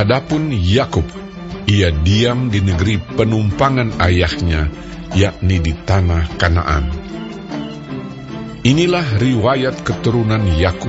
[0.00, 1.04] Adapun Yakub,
[1.68, 4.72] ia diam di negeri penumpangan ayahnya,
[5.12, 6.88] yakni di tanah Kanaan.
[8.64, 10.88] Inilah riwayat keturunan Yakub.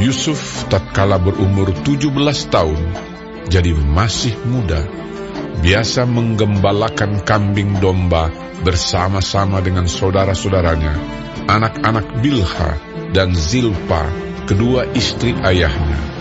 [0.00, 2.08] Yusuf tatkala berumur 17
[2.48, 2.80] tahun,
[3.52, 4.88] jadi masih muda,
[5.60, 8.32] biasa menggembalakan kambing domba
[8.64, 10.96] bersama-sama dengan saudara-saudaranya,
[11.44, 12.80] anak-anak Bilha
[13.12, 14.08] dan Zilpa,
[14.48, 16.13] kedua istri ayahnya.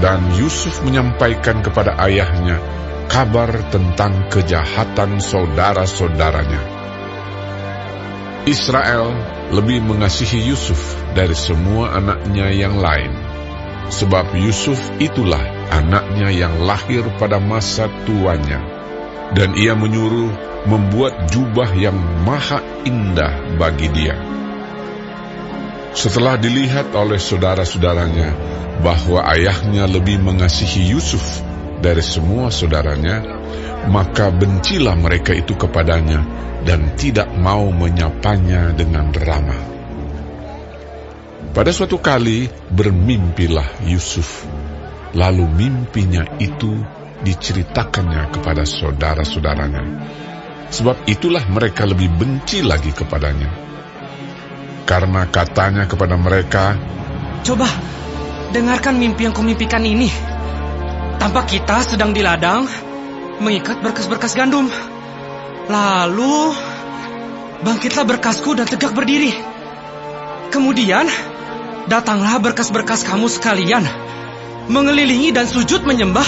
[0.00, 2.56] Dan Yusuf menyampaikan kepada ayahnya
[3.12, 6.62] kabar tentang kejahatan saudara-saudaranya.
[8.48, 9.12] Israel
[9.52, 13.12] lebih mengasihi Yusuf dari semua anaknya yang lain,
[13.92, 18.64] sebab Yusuf itulah anaknya yang lahir pada masa tuanya,
[19.36, 20.32] dan ia menyuruh
[20.66, 24.31] membuat jubah yang maha indah bagi dia.
[25.92, 28.32] Setelah dilihat oleh saudara-saudaranya
[28.80, 31.44] bahwa ayahnya lebih mengasihi Yusuf
[31.84, 33.20] dari semua saudaranya,
[33.92, 36.24] maka bencilah mereka itu kepadanya
[36.64, 39.60] dan tidak mau menyapanya dengan ramah.
[41.52, 44.48] Pada suatu kali bermimpilah Yusuf,
[45.12, 46.80] lalu mimpinya itu
[47.20, 49.84] diceritakannya kepada saudara-saudaranya.
[50.72, 53.52] Sebab itulah mereka lebih benci lagi kepadanya.
[54.82, 56.74] Karena katanya kepada mereka,
[57.42, 57.66] Coba,
[58.54, 60.06] dengarkan mimpi yang kumimpikan ini.
[61.18, 62.70] Tampak kita sedang di ladang,
[63.42, 64.70] mengikat berkas-berkas gandum.
[65.66, 66.54] Lalu,
[67.66, 69.34] bangkitlah berkasku dan tegak berdiri.
[70.54, 71.10] Kemudian,
[71.90, 73.82] datanglah berkas-berkas kamu sekalian,
[74.70, 76.26] mengelilingi dan sujud menyembah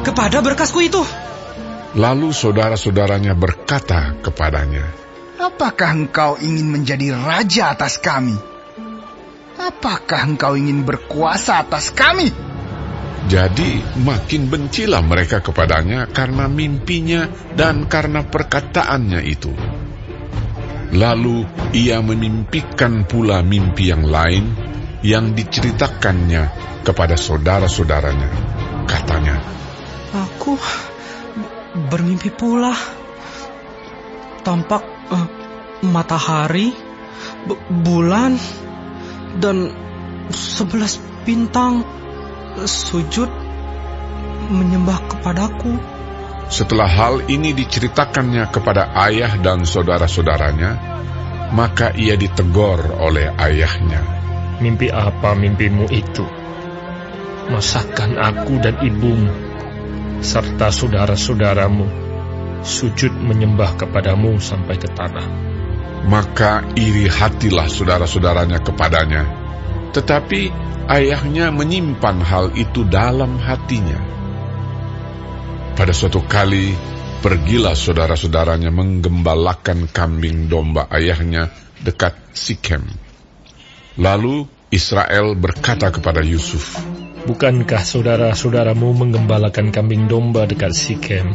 [0.00, 1.04] kepada berkasku itu.
[1.92, 5.03] Lalu saudara-saudaranya berkata kepadanya,
[5.34, 8.38] Apakah engkau ingin menjadi raja atas kami?
[9.58, 12.30] Apakah engkau ingin berkuasa atas kami?
[13.24, 19.50] Jadi makin bencilah mereka kepadanya karena mimpinya dan karena perkataannya itu.
[20.94, 21.42] Lalu
[21.74, 24.54] ia memimpikan pula mimpi yang lain
[25.02, 26.52] yang diceritakannya
[26.86, 28.30] kepada saudara-saudaranya.
[28.86, 29.40] Katanya,
[30.14, 30.54] Aku
[31.90, 32.70] bermimpi pula.
[34.44, 35.26] Tampak eh,
[35.84, 36.72] matahari,
[37.44, 38.38] bu- bulan,
[39.38, 39.72] dan
[40.30, 41.84] sebelas bintang
[42.64, 43.28] sujud
[44.52, 45.74] menyembah kepadaku.
[46.52, 50.76] Setelah hal ini diceritakannya kepada ayah dan saudara-saudaranya,
[51.56, 54.04] maka ia ditegor oleh ayahnya.
[54.60, 56.22] Mimpi apa mimpimu itu?
[57.48, 59.32] Masakan aku dan ibumu,
[60.20, 62.03] serta saudara-saudaramu,
[62.64, 65.28] sujud menyembah kepadamu sampai ke tanah.
[66.08, 69.22] Maka iri hatilah saudara-saudaranya kepadanya.
[69.92, 70.42] Tetapi
[70.88, 74.00] ayahnya menyimpan hal itu dalam hatinya.
[75.74, 76.72] Pada suatu kali,
[77.24, 82.84] pergilah saudara-saudaranya menggembalakan kambing domba ayahnya dekat Sikem.
[83.96, 86.78] Lalu Israel berkata kepada Yusuf,
[87.24, 91.32] Bukankah saudara-saudaramu menggembalakan kambing domba dekat Sikem?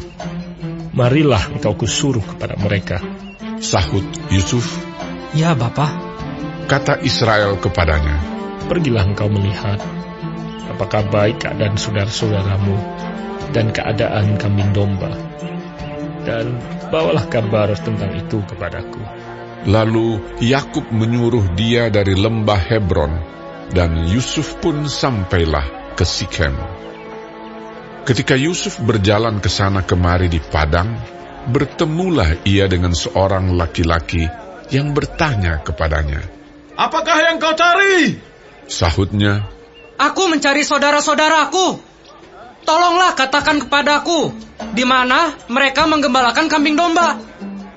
[1.00, 3.00] Marilah engkau kusuruh kepada mereka.
[3.64, 4.04] Sahut
[4.36, 4.68] Yusuf,
[5.32, 5.88] Ya, Bapak.
[6.68, 8.20] kata Israel kepadanya,
[8.68, 9.80] Pergilah engkau melihat
[10.68, 12.76] apakah baik keadaan saudara-saudaramu
[13.56, 15.16] dan keadaan kambing domba.
[16.28, 16.60] Dan
[16.92, 19.00] bawalah kabar tentang itu kepadaku.
[19.72, 23.14] Lalu Yakub menyuruh dia dari lembah Hebron,
[23.72, 26.79] dan Yusuf pun sampailah ke Sikem.
[28.10, 30.98] Ketika Yusuf berjalan ke sana kemari di padang,
[31.46, 34.26] bertemulah ia dengan seorang laki-laki
[34.74, 36.18] yang bertanya kepadanya.
[36.74, 38.18] Apakah yang kau cari?
[38.66, 39.46] Sahutnya,
[40.02, 41.78] Aku mencari saudara-saudaraku.
[42.66, 44.34] Tolonglah katakan kepadaku,
[44.74, 47.14] di mana mereka menggembalakan kambing domba.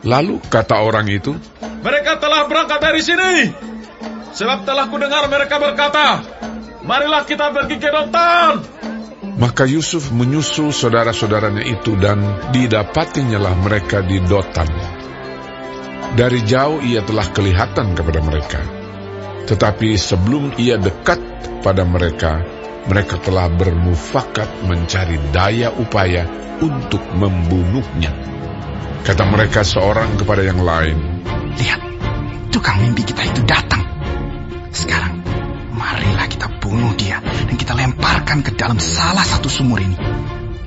[0.01, 3.53] lalu kata orang itu, Mereka telah berangkat dari sini.
[4.33, 6.25] Sebab telah kudengar mereka berkata,
[6.89, 8.72] Marilah kita pergi ke Dotan.
[9.37, 12.21] Maka Yusuf menyusul saudara-saudaranya itu dan
[12.53, 14.69] didapatinyalah mereka di Dotan.
[16.13, 18.61] Dari jauh ia telah kelihatan kepada mereka.
[19.49, 21.19] Tetapi sebelum ia dekat
[21.65, 22.45] pada mereka,
[22.85, 26.29] mereka telah bermufakat mencari daya upaya
[26.61, 28.13] untuk membunuhnya.
[29.03, 30.99] Kata mereka seorang kepada yang lain,
[31.53, 31.81] Lihat,
[32.49, 33.85] tukang mimpi kita itu datang.
[34.73, 35.12] Sekarang,
[38.33, 39.93] lemparkan ke dalam salah satu sumur ini.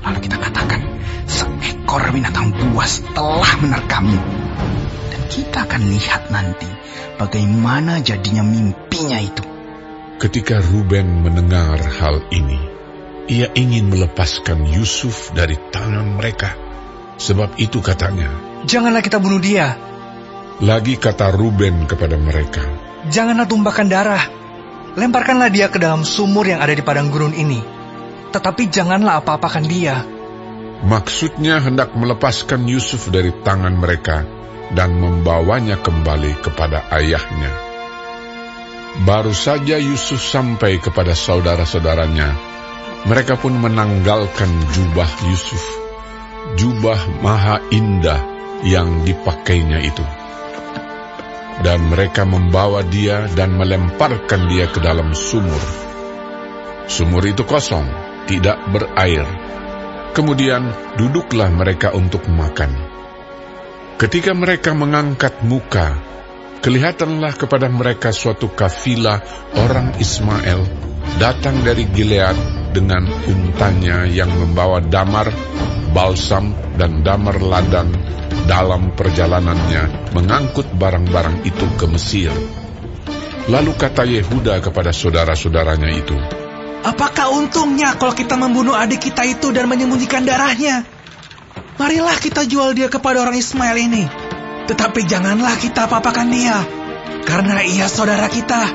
[0.06, 0.86] Lalu kita katakan,
[1.26, 4.22] seekor binatang buas telah menerkammu.
[5.10, 6.70] Dan kita akan lihat nanti
[7.18, 9.42] bagaimana jadinya mimpinya itu.
[10.22, 12.62] Ketika Ruben mendengar hal ini,
[13.34, 16.54] ia ingin melepaskan Yusuf dari tangan mereka.
[17.18, 18.30] Sebab itu katanya,
[18.70, 19.74] Janganlah kita bunuh dia.
[20.62, 22.62] lagi kata Ruben kepada mereka,
[23.10, 24.45] Janganlah tumpahkan darah.
[24.96, 27.60] Lemparkanlah dia ke dalam sumur yang ada di padang gurun ini.
[28.32, 29.96] Tetapi janganlah apa-apakan dia.
[30.86, 34.28] maksudnya hendak melepaskan Yusuf dari tangan mereka
[34.76, 37.52] dan membawanya kembali kepada ayahnya.
[39.04, 42.32] Baru saja Yusuf sampai kepada saudara-saudaranya,
[43.04, 45.64] mereka pun menanggalkan jubah Yusuf,
[46.56, 48.24] jubah maha indah
[48.64, 50.06] yang dipakainya itu.
[51.64, 55.62] Dan mereka membawa dia dan melemparkan dia ke dalam sumur.
[56.86, 57.88] Sumur itu kosong,
[58.28, 59.24] tidak berair.
[60.12, 62.72] Kemudian duduklah mereka untuk makan.
[63.96, 65.96] Ketika mereka mengangkat muka,
[66.60, 69.24] kelihatanlah kepada mereka suatu kafilah
[69.56, 70.68] orang Ismail
[71.16, 75.32] datang dari Gilead dengan untanya yang membawa damar,
[75.96, 77.96] balsam, dan damar ladang
[78.44, 82.36] dalam perjalanannya mengangkut barang-barang itu ke Mesir.
[83.48, 86.18] Lalu kata Yehuda kepada saudara-saudaranya itu,
[86.86, 90.86] Apakah untungnya kalau kita membunuh adik kita itu dan menyembunyikan darahnya?
[91.82, 94.06] Marilah kita jual dia kepada orang Ismail ini.
[94.70, 96.62] Tetapi janganlah kita apa-apakan dia.
[97.26, 98.70] Karena ia saudara kita,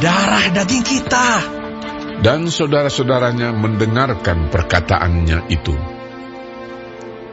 [0.00, 1.59] darah daging kita.
[2.20, 5.72] Dan saudara-saudaranya mendengarkan perkataannya itu.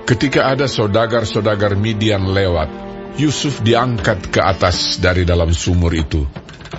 [0.08, 2.72] Ketika ada saudagar-saudagar Midian lewat,
[3.20, 6.24] Yusuf diangkat ke atas dari dalam sumur itu,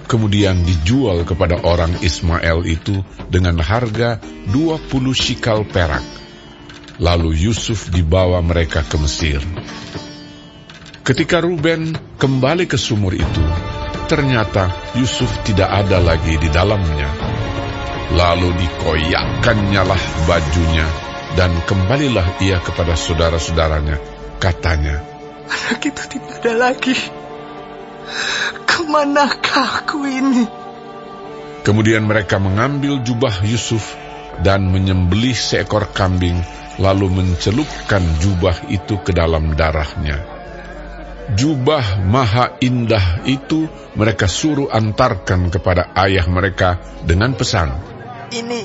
[0.09, 4.17] kemudian dijual kepada orang Ismail itu dengan harga
[4.49, 6.01] 20 shikal perak.
[6.97, 9.45] Lalu Yusuf dibawa mereka ke Mesir.
[11.05, 13.45] Ketika Ruben kembali ke sumur itu,
[14.09, 17.28] ternyata Yusuf tidak ada lagi di dalamnya.
[18.09, 20.87] Lalu dikoyakkannya lah bajunya,
[21.37, 24.01] dan kembalilah ia kepada saudara-saudaranya.
[24.39, 25.03] Katanya,
[25.49, 26.97] Anak itu tidak ada lagi.
[28.69, 30.45] Ke manakah aku ini?
[31.65, 33.97] Kemudian mereka mengambil jubah Yusuf
[34.45, 36.41] dan menyembelih seekor kambing,
[36.81, 40.21] lalu mencelupkan jubah itu ke dalam darahnya.
[41.37, 47.98] Jubah maha indah itu mereka suruh antarkan kepada ayah mereka dengan pesan,
[48.29, 48.61] Ini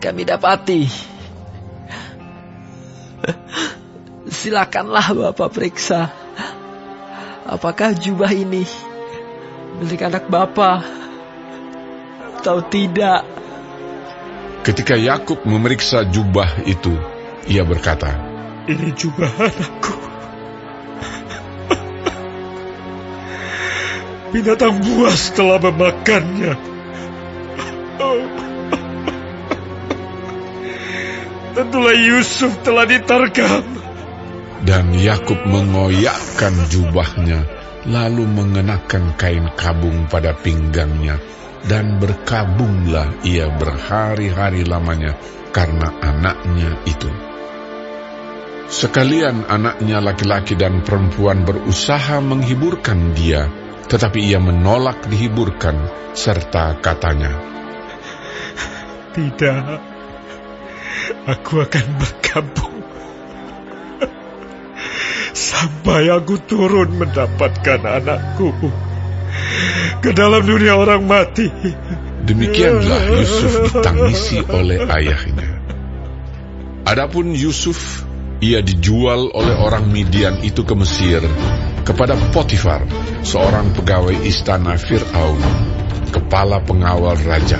[0.00, 0.88] kami dapati.
[4.42, 6.08] Silakanlah Bapak periksa.
[7.44, 8.64] Apakah jubah ini
[9.82, 10.80] milik anak Bapak
[12.40, 13.28] atau tidak?
[14.62, 16.94] Ketika Yakub memeriksa jubah itu,
[17.50, 18.14] ia berkata,
[18.70, 19.96] Ini jubah anakku.
[24.32, 26.56] Binatang buas telah memakannya.
[31.62, 33.62] Tentulah Yusuf telah diterkam.
[34.66, 37.46] Dan Yakub mengoyakkan jubahnya,
[37.86, 41.22] lalu mengenakan kain kabung pada pinggangnya,
[41.70, 45.14] dan berkabunglah ia berhari-hari lamanya
[45.54, 47.06] karena anaknya itu.
[48.66, 53.46] Sekalian anaknya laki-laki dan perempuan berusaha menghiburkan dia,
[53.86, 55.78] tetapi ia menolak dihiburkan,
[56.18, 57.38] serta katanya,
[59.14, 59.91] Tidak.
[61.28, 62.76] Aku akan berkabung.
[65.32, 68.52] Sampai aku turun mendapatkan anakku.
[70.04, 71.48] Ke dalam dunia orang mati.
[72.22, 75.58] Demikianlah Yusuf ditangisi oleh ayahnya.
[76.86, 78.04] Adapun Yusuf,
[78.42, 81.22] ia dijual oleh orang Midian itu ke Mesir
[81.82, 82.86] kepada Potifar,
[83.22, 85.38] seorang pegawai istana Fir'aun,
[86.14, 87.58] kepala pengawal raja.